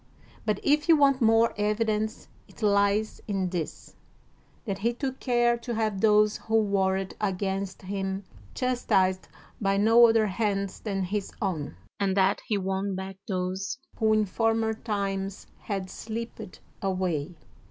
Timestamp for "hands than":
10.25-11.03